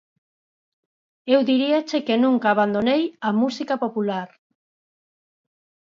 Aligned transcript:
Eu 1.33 1.39
diríache 1.49 1.97
que 2.07 2.21
nunca 2.25 2.47
abandonei 2.49 3.03
a 3.27 3.29
música 3.41 3.75
popular. 3.83 4.29